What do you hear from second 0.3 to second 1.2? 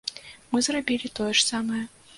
Мы зрабілі